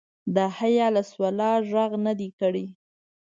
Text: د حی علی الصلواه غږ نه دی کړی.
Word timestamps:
د 0.35 0.37
حی 0.57 0.75
علی 0.85 0.99
الصلواه 1.03 1.59
غږ 1.71 1.91
نه 2.05 2.13
دی 2.19 2.29
کړی. 2.39 2.65